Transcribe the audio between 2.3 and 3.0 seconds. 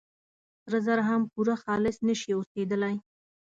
اوسېدلي.